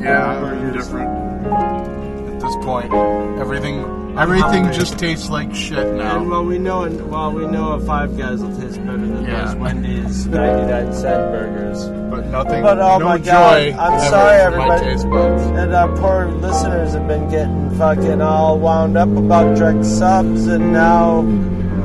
[0.05, 0.85] Yeah, Burgers.
[0.87, 1.47] different.
[1.47, 2.93] At this point,
[3.41, 6.20] everything everything just tastes like shit now.
[6.20, 9.44] And well, we know, well, we know a Five Guys will taste better than Yeah.
[9.46, 11.85] those Wendy's 99 cent burgers.
[12.11, 12.62] But nothing.
[12.62, 15.61] But, oh no my joy God, I'm sorry, everybody.
[15.61, 20.72] And our poor listeners have been getting fucking all wound up about direct subs, and
[20.72, 21.24] now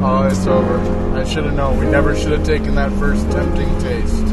[0.03, 0.79] Oh, it's over.
[1.15, 1.77] I should have known.
[1.77, 4.23] We never should have taken that first tempting taste.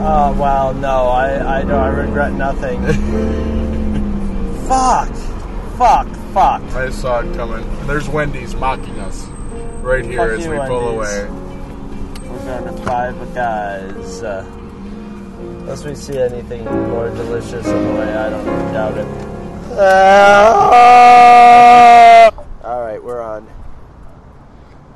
[0.00, 2.80] Oh well, no, I I know I regret nothing.
[4.68, 5.08] fuck,
[5.76, 6.62] fuck, fuck.
[6.74, 7.64] I saw it coming.
[7.86, 9.26] There's Wendy's mocking us
[9.82, 11.24] right here Fuck as you, we pull Wendy's.
[11.24, 12.28] away.
[12.28, 14.22] We're going to Five Guys.
[14.22, 19.06] Uh, unless we see anything more delicious on the way, I don't doubt it.
[22.64, 23.46] All right, we're on.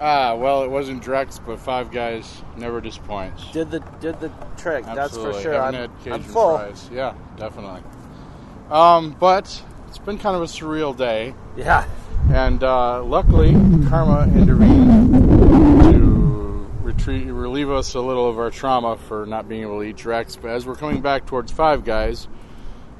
[0.00, 3.50] Ah, well, it wasn't Drex, but Five Guys never disappoints.
[3.52, 4.84] Did the did the trick?
[4.84, 5.52] That's for sure.
[5.52, 6.58] Haven't I'm, had Cajun I'm full.
[6.58, 6.90] fries.
[6.92, 7.82] Yeah, definitely.
[8.70, 9.62] Um, but
[9.92, 11.34] it's been kind of a surreal day.
[11.54, 11.86] Yeah.
[12.32, 13.52] And uh, luckily,
[13.90, 15.12] Karma intervened
[15.92, 19.96] to retreat, relieve us a little of our trauma for not being able to eat
[19.96, 20.40] Drex.
[20.40, 22.26] But as we're coming back towards Five Guys,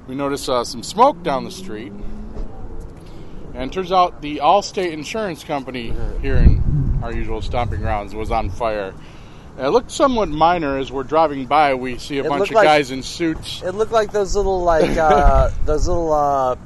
[0.07, 1.93] we notice uh, some smoke down the street.
[3.55, 8.31] And it turns out the Allstate Insurance Company here in our usual stomping grounds was
[8.31, 8.93] on fire.
[9.59, 11.73] It looked somewhat minor as we're driving by.
[11.73, 13.63] We see a It bunch of like- guys in suits.
[13.63, 16.57] It looked like those little like uh, those little uh,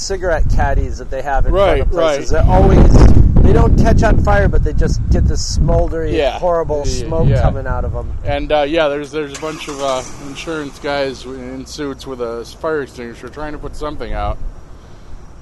[0.00, 2.32] cigarette caddies that they have in Right, front of places.
[2.32, 2.44] right.
[2.44, 3.06] They always
[3.42, 6.38] they don't catch on fire, but they just get this smoldery, Yeah.
[6.38, 7.40] horrible smoke yeah.
[7.42, 8.12] coming out of them.
[8.24, 12.44] And uh, yeah, there's there's a bunch of uh, insurance guys in suits with a
[12.60, 14.38] fire extinguisher trying to put something out,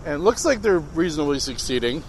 [0.05, 2.03] and it looks like they're reasonably succeeding.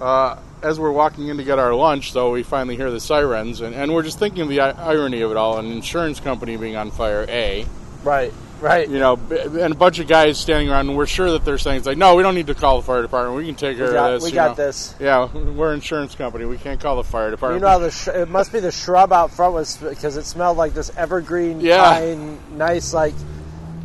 [0.00, 3.60] Uh, as we're walking in to get our lunch, though, we finally hear the sirens,
[3.60, 6.56] and, and we're just thinking of the i- irony of it all: an insurance company
[6.56, 7.66] being on fire, a
[8.02, 8.88] Right, right.
[8.88, 11.78] you know, and a bunch of guys standing around, and we're sure that they're saying
[11.78, 13.36] it's like, no, we don't need to call the fire department.
[13.36, 14.30] We can take care got, of this.
[14.30, 14.64] we got know.
[14.64, 14.94] this.
[14.98, 16.44] Yeah, we're insurance company.
[16.44, 17.60] We can't call the fire department.
[17.60, 20.24] You know how the sh- it must be the shrub out front was because it
[20.24, 21.82] smelled like this evergreen, Yeah.
[21.82, 23.14] pine, nice like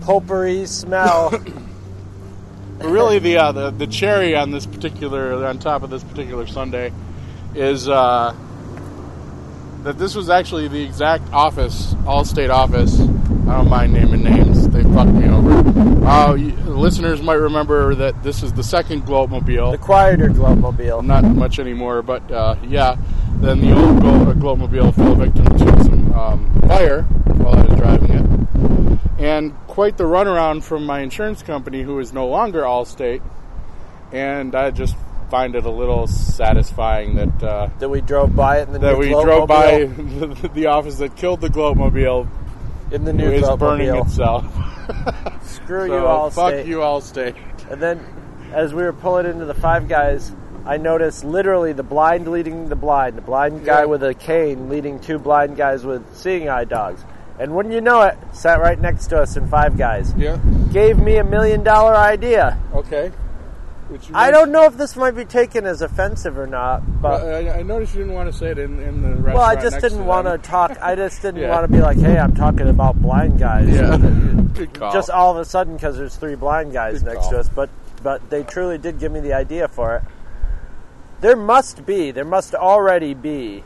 [0.02, 1.34] potpourri smell.
[2.78, 6.46] But really, the, uh, the the cherry on this particular on top of this particular
[6.46, 6.94] Sunday
[7.56, 8.36] is uh,
[9.82, 13.00] that this was actually the exact office, Allstate office.
[13.48, 16.06] I don't mind naming names; they fucked me over.
[16.06, 19.72] Uh, you, listeners might remember that this is the second Gloatmobile.
[19.72, 21.04] the quieter Gloatmobile.
[21.06, 22.98] Not much anymore, but uh, yeah.
[23.40, 28.12] Then the old Glo- Gloatmobile fell victim to some um, fire while I was driving
[28.12, 33.22] it, and quite the runaround from my insurance company, who is no longer Allstate.
[34.12, 34.96] And I just
[35.30, 38.98] find it a little satisfying that uh, That we drove by it in the that
[38.98, 42.28] we drove by the, the office that killed the Gloatmobile
[42.92, 44.46] in the new is burning itself.
[45.44, 46.66] Screw so you all, fuck state.
[46.68, 47.36] you, Allstate.
[47.72, 48.00] And then,
[48.54, 50.32] as we were pulling into the Five Guys,
[50.66, 53.86] I noticed literally the blind leading the blind, the blind guy Yeah.
[53.86, 57.04] with a cane leading two blind guys with seeing eye dogs.
[57.40, 60.14] And wouldn't you know it, sat right next to us in Five Guys.
[60.18, 60.40] Yeah.
[60.74, 62.58] Gave me a million dollar idea.
[62.74, 63.12] Okay.
[63.90, 67.22] Which you I don't know if this might be taken as offensive or not, but
[67.24, 69.36] Well, I, I noticed you didn't want to say it in, in the restaurant.
[69.36, 70.78] well, I just next didn't to want to talk.
[70.82, 71.50] I just didn't Yeah.
[71.50, 73.96] want to be like, "Hey, I'm talking about blind guys." Yeah,
[74.54, 74.92] good call.
[74.92, 77.32] just all of a sudden because there's three blind guys Good next call.
[77.32, 77.70] to us but
[78.04, 80.04] but they truly did give me the idea for it
[81.22, 83.64] there must be there must already be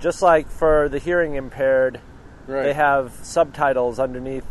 [0.00, 2.00] just like for the hearing impaired
[2.46, 2.62] right.
[2.64, 4.44] they have subtitles underneath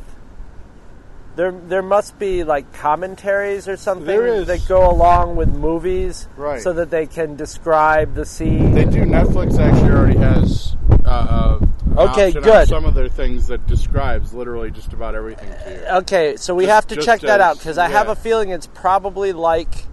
[1.36, 4.06] there there must be like commentaries or something
[4.46, 6.62] that go along with movies Right.
[6.62, 9.04] so that they can describe the scene They do.
[9.04, 10.76] Netflix actually already has.
[11.06, 11.60] Uh, uh,
[11.96, 12.68] Okay, good.
[12.68, 15.98] Some of their things that describes literally just about everything to you.
[15.98, 18.66] Okay, so we Just- have to check that out because I have a feeling it's
[18.66, 19.86] probably like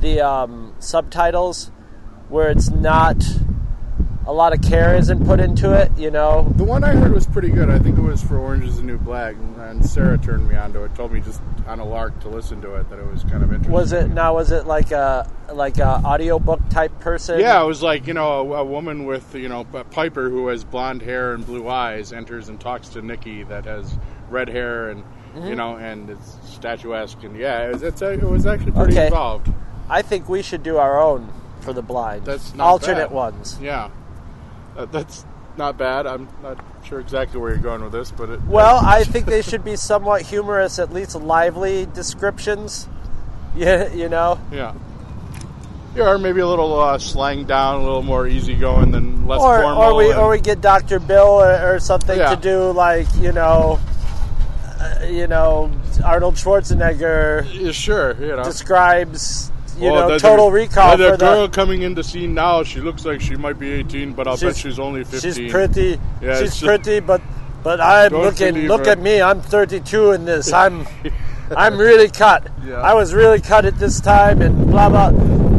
[0.00, 1.70] the um, subtitles,
[2.28, 3.16] where it's not
[4.28, 5.90] a lot of care isn't put into it.
[5.98, 7.70] You know, The one I heard was pretty good.
[7.70, 10.84] I think it was for Orange is the New Black, and Sarah turned me onto
[10.84, 10.94] it.
[10.94, 13.50] Told me just on a lark to listen to it that it was kind of
[13.50, 13.72] interesting.
[13.72, 14.34] was it now?
[14.34, 17.40] Was it like a like a audiobook type person?
[17.40, 20.46] Yeah, it was like you know a, a woman with you know a Piper who
[20.48, 23.96] has blonde hair and blue eyes enters and talks to Nikki that has
[24.30, 25.02] red hair and
[25.34, 25.46] Mm-hmm.
[25.48, 28.94] you know and it's statuesque and yeah, it was, it's, a, it was actually pretty
[28.94, 29.06] Okay.
[29.08, 29.52] involved.
[29.90, 32.24] I think we should do our own for the blind.
[32.24, 33.14] That's not alternate bad.
[33.14, 33.58] ones.
[33.60, 33.90] Yeah,
[34.78, 35.24] Uh, that's
[35.56, 36.06] not bad.
[36.06, 39.42] I'm not sure exactly where you're going with this, but it, Well, I think they
[39.42, 42.88] should be somewhat humorous, at least lively descriptions.
[43.56, 44.38] Yeah, you know.
[44.52, 44.72] yeah.
[45.96, 49.62] Yeah, or maybe a little uh, slang down, a little more easygoing than less or,
[49.62, 49.82] formal.
[49.82, 51.00] or we and- or we get Dr.
[51.00, 52.34] Bill or, or something Yeah.
[52.34, 53.80] to do like you know,
[54.80, 55.72] uh, you know
[56.04, 58.44] Arnold Schwarzenegger Yeah, sure, you know.
[58.44, 61.52] describes you Well, know the- Total the- Recall the, girl the.
[61.54, 64.78] coming into scene now, she looks like she might be 18, but I'll bet She's-
[64.78, 65.32] only 15.
[65.32, 66.00] She's pretty.
[66.22, 67.20] Yeah, she's pretty, but
[67.62, 68.66] but I'm looking.
[68.68, 68.92] Look her.
[68.92, 69.20] at me.
[69.20, 70.52] I'm 32 in this.
[70.52, 70.86] I'm
[71.56, 72.46] I'm really cut.
[72.64, 72.80] Yeah.
[72.80, 75.12] I was really cut at this time, and blah blah.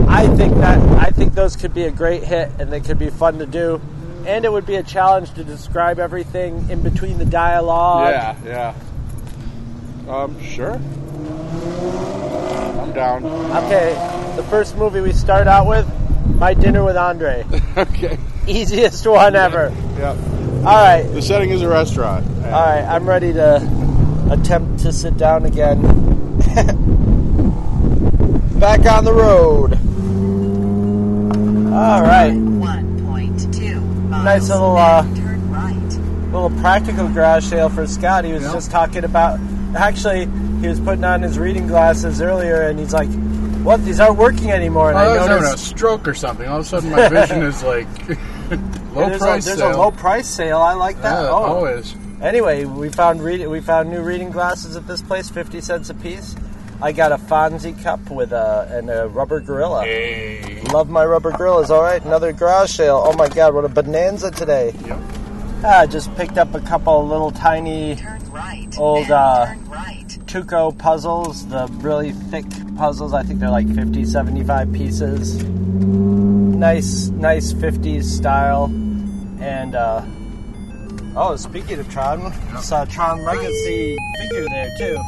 [0.07, 3.09] I think that I think those could be a great hit, and they could be
[3.09, 3.81] fun to do.
[4.25, 8.11] And it would be a challenge to describe everything in between the dialogue.
[8.45, 8.73] Yeah,
[10.07, 10.13] yeah.
[10.13, 10.79] Um, sure.
[12.79, 13.25] I'm down.
[13.25, 13.93] Okay,
[14.35, 15.87] the first movie we start out with,
[16.35, 17.45] My Dinner with Andre.
[17.77, 18.17] okay.
[18.47, 19.73] Easiest one ever.
[19.97, 20.09] Yeah.
[20.59, 22.25] All right, The setting is a restaurant.
[22.45, 22.81] all right.
[22.83, 25.81] I'm ready to attempt to sit down again.
[28.59, 29.73] Back on the road.
[31.73, 34.25] All right, 1.2 miles.
[34.25, 35.97] Nice little, uh, turn right.
[36.33, 38.25] little practical garage sale for Scott.
[38.25, 38.51] He was Yeah.
[38.53, 39.39] just talking about.
[39.75, 40.27] Actually,
[40.61, 43.09] he was putting on his reading glasses earlier, and he's like,
[43.63, 43.83] "What?
[43.85, 46.47] These aren't working anymore." And I I was having a stroke or something.
[46.47, 49.75] All of a sudden, my vision is like low there's, price a, there's sale.
[49.75, 50.59] a low price sale.
[50.59, 51.23] I like that.
[51.23, 51.95] Yeah, oh, always.
[52.21, 55.93] Anyway, we found read- we found new reading glasses at this place, fifty cents a
[55.93, 56.35] piece.
[56.81, 59.83] I got a Fonzie cup with a and a rubber gorilla.
[59.83, 60.61] Hey.
[60.71, 61.71] Love my rubber gorillas.
[61.71, 63.01] All right, another garage sale.
[63.05, 64.73] Oh my god, what a bonanza today!
[64.85, 64.99] Yep.
[65.61, 67.97] Ah, I just picked up a couple little tiny
[68.31, 68.69] right.
[68.77, 70.08] Old, uh, right.
[70.29, 72.45] Tuco puzzles, the really thick
[72.77, 73.15] puzzles.
[73.15, 75.43] I think they're like 50, 75 pieces.
[75.43, 78.65] Nice, nice 50s style.
[79.41, 80.03] And, uh,
[81.15, 84.99] oh, speaking of Tron, saw a Tron Legacy figure there too.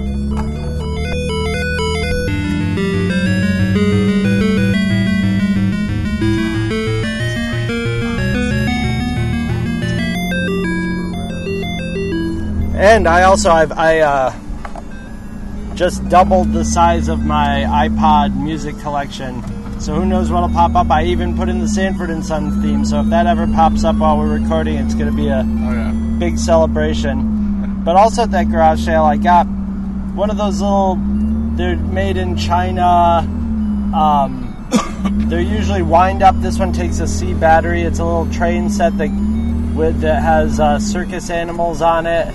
[12.80, 19.42] And I also I've I uh, just doubled the size of my iPod music collection.
[19.80, 20.90] So who knows what'll pop up?
[20.90, 22.86] I even put in the Sanford and Son theme.
[22.86, 25.72] So if that ever pops up while we're recording, it's going to be a Oh
[25.72, 25.92] yeah.
[26.18, 27.82] big celebration.
[27.84, 30.98] But also at that garage sale, I got one of those little.
[31.56, 33.18] They're made in China.
[33.94, 36.34] Um, they're usually wind up.
[36.40, 37.82] This one takes a C battery.
[37.82, 39.10] It's a little train set that
[39.74, 42.34] with that has uh, circus animals on it.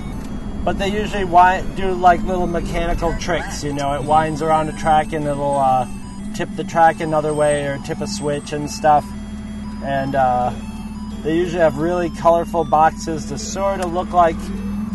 [0.66, 3.62] But they usually wind, do like little mechanical tricks.
[3.62, 5.86] You know, it winds around a track and it'll uh,
[6.34, 9.06] tip the track another way or tip a switch and stuff.
[9.84, 10.52] And uh,
[11.22, 14.34] they usually have really colorful boxes to sort of look like,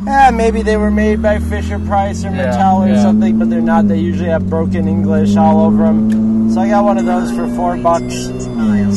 [0.10, 3.02] eh, maybe they were made by Fisher Price or Yeah, Mattel or yeah.
[3.02, 3.88] something, but they're not.
[3.88, 6.52] They usually have broken English all over them.
[6.52, 8.14] So I got one of those for four bucks.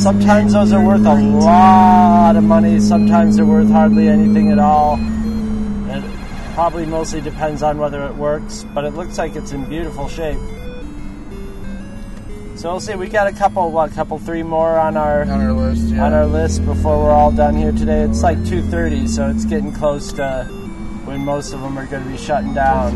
[0.03, 2.81] Sometimes those are worth a lot of money.
[2.81, 4.99] Sometimes they're worth hardly anything at all.
[6.55, 10.39] Probably mostly depends on whether it works, but it looks like it's in beautiful shape.
[12.55, 12.95] So we'll see.
[12.95, 15.87] We got a couple, what, couple, three more on our On our list.
[15.87, 16.05] Yeah.
[16.05, 18.03] on our list before we're all done here today.
[18.03, 20.45] It's like 2:30, so it's getting close to
[21.03, 22.93] when most of them are going to be shutting down.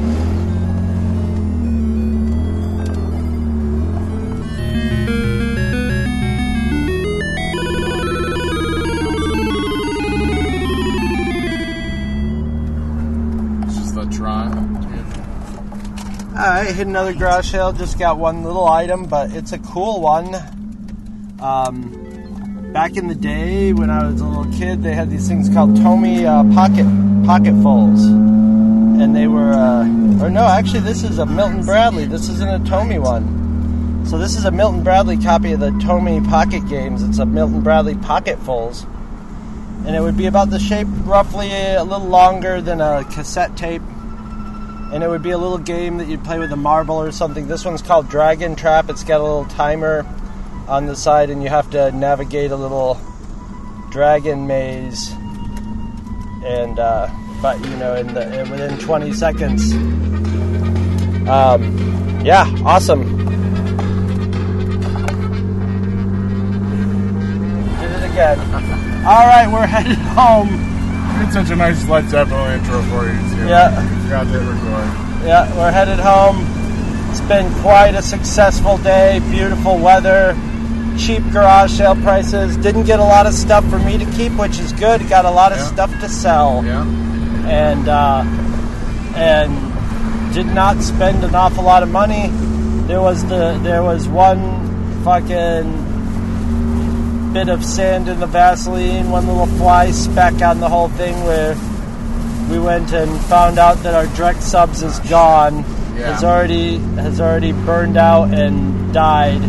[16.69, 17.73] Right, hit another garage sale.
[17.73, 20.35] Just got one little item, but it's a cool one.
[21.39, 25.49] Um, back in the day when I was a little kid, they had these things
[25.49, 26.85] called Tomy uh, pocket
[27.25, 29.81] pocketfuls, and they were, uh,
[30.23, 32.05] or no, actually, this is a Milton Bradley.
[32.05, 34.05] This isn't a Tomy one.
[34.05, 37.01] So this is a Milton Bradley copy of the Tomy Pocket Games.
[37.01, 38.83] It's a Milton Bradley Pocketfuls,
[39.87, 43.81] and it would be about the shape, roughly a little longer than a cassette tape
[44.91, 47.47] and it would be a little game that you'd play with a marble or something.
[47.47, 48.89] This one's called Dragon Trap.
[48.89, 50.05] It's got a little timer
[50.67, 52.99] on the side, and you have to navigate a little
[53.91, 55.11] dragon maze.
[56.43, 57.09] And uh,
[57.41, 59.73] but you know, in the in- within 20 seconds.
[61.29, 63.03] Um, yeah, awesome.
[67.79, 68.39] Did it again.
[69.05, 70.68] All right, we're headed home.
[71.21, 73.47] It's such a nice Led Zeppelin intro for you too.
[73.47, 73.69] Yeah.
[74.03, 75.25] Forgot to record.
[75.25, 76.45] Yeah, we're headed home.
[77.11, 79.19] It's been quite a successful day.
[79.29, 80.35] Beautiful weather,
[80.97, 82.55] cheap garage sale prices.
[82.57, 85.07] Didn't get a lot of stuff for me to keep, which is good.
[85.09, 85.65] Got a lot of Yeah.
[85.65, 86.83] stuff to sell, Yeah.
[87.47, 88.23] and uh,
[89.15, 92.29] and did not spend an awful lot of money.
[92.87, 95.67] There was the there was one fucking
[97.33, 101.55] bit of sand in the Vaseline, one little fly speck on the whole thing where
[102.49, 105.57] we went and found out that our direct subs is gone.
[105.95, 106.13] Yeah.
[106.13, 109.41] Has already has already burned out and died.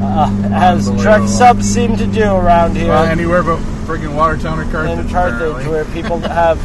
[0.00, 4.70] Uh, as direct subs seem to do around here Well, anywhere but friggin' Watertown or
[4.70, 4.98] Carthage.
[5.06, 5.68] in Carthage, apparently.
[5.68, 6.58] where people have.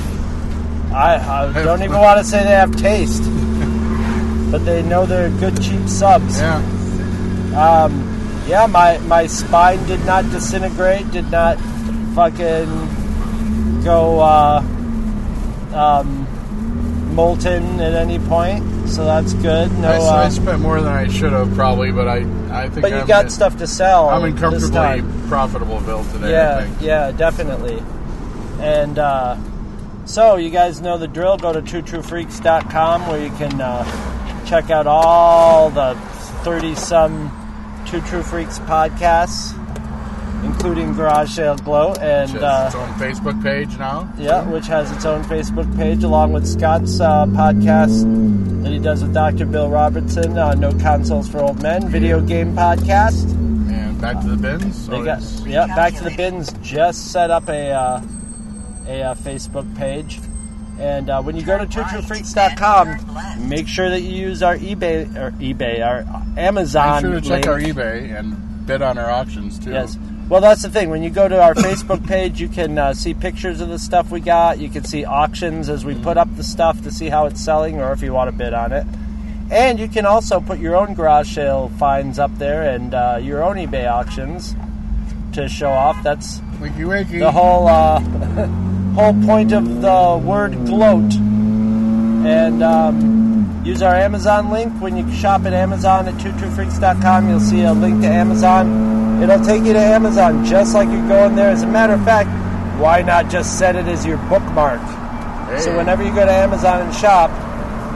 [0.94, 1.16] I,
[1.50, 3.24] I don't even want to say they have taste,
[4.52, 6.40] but they know they're good cheap subs.
[6.40, 6.58] Yeah.
[7.58, 8.10] Um,
[8.48, 11.58] yeah, my my spine did not disintegrate, did not
[12.16, 12.66] fucking
[13.84, 14.60] go uh,
[15.74, 19.72] um, molten at any point, so that's good.
[19.80, 22.18] No, I, I uh, spent more than I should have probably, but I
[22.52, 24.10] I think but you I'm got in, stuff to sell.
[24.10, 26.28] I'm in comfortably profitableville today.
[26.28, 26.82] I Yeah, think.
[26.82, 27.82] yeah, definitely.
[28.60, 29.38] And uh,
[30.06, 31.38] so, you guys know the drill.
[31.38, 35.96] Go to twotruefreaks.com where you can uh, check out all the
[36.44, 37.30] 30 some
[37.86, 39.54] Two True Freaks podcasts,
[40.46, 41.92] including Garage Sale Gloat.
[41.98, 44.12] Which And has uh, its own Facebook page now.
[44.18, 49.04] yeah, which has its own Facebook page along with Scott's uh, podcast that he does
[49.04, 49.46] with Dr.
[49.46, 53.30] Bill Robertson, uh, No Consoles for Old Men, video game podcast.
[53.72, 54.88] And back to the bins.
[54.88, 55.68] They got yeah.
[55.68, 56.52] Back to the bins.
[56.62, 58.02] Just set up a uh,
[58.88, 60.20] a uh, Facebook page,
[60.80, 65.32] and uh, when you go to twotruefreaks.com, make sure that you use our eBay or
[65.32, 66.06] eBay our
[66.38, 67.04] Amazon.
[67.04, 67.48] Make sure to check link.
[67.48, 69.72] our eBay and bid on our auctions too.
[69.72, 69.98] Yes.
[70.30, 70.90] Well, that's the thing.
[70.90, 74.10] When you go to our Facebook page, you can uh, see pictures of the stuff
[74.10, 74.58] we got.
[74.60, 77.80] You can see auctions as we put up the stuff to see how it's selling,
[77.80, 78.86] or if you want to bid on it.
[79.52, 83.44] And you can also put your own garage sale finds up there and uh, your
[83.44, 84.56] own eBay auctions
[85.34, 86.02] to show off.
[86.02, 87.20] That's Wakey wakey.
[87.20, 88.00] the whole uh,
[88.94, 91.14] whole point of the word gloat.
[92.26, 97.30] And um, use our Amazon link when you shop at Amazon at twotruefreaks.com.
[97.30, 99.22] You'll see a link to Amazon.
[99.22, 101.50] It'll take you to Amazon just like you're going there.
[101.52, 102.30] As a matter of fact,
[102.80, 104.82] why not just set it as your bookmark?
[105.60, 107.30] So whenever you go to Amazon and shop,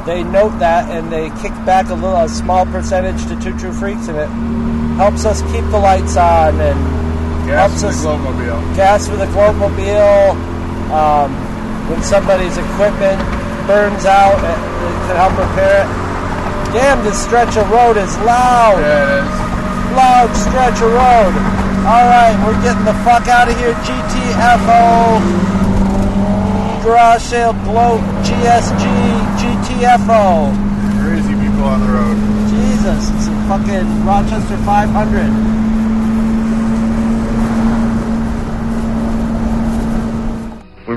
[0.05, 3.73] they note that and they kick back a little, a small percentage to Two True
[3.73, 4.27] Freaks, and it
[4.97, 8.75] helps us keep the lights on and Gas helps us the Gloatmobile.
[8.75, 10.56] gas for the Gloatmobile.
[10.91, 11.31] Um,
[11.89, 13.19] when somebody's equipment
[13.67, 15.89] burns out, it, it can help repair it.
[16.71, 18.79] Damn, this stretch of road is loud.
[18.79, 19.31] Yeah, it is.
[19.95, 21.33] Loud stretch of road.
[21.87, 23.73] All right, we're getting the fuck out of here.
[23.87, 25.19] GTFO.
[26.83, 28.83] Garage sale gloat GSG
[29.39, 30.51] GTFO.
[31.03, 32.17] Crazy people on the road.
[32.49, 35.57] Jesus, it's a fucking Rochester 500.
[40.87, 40.95] We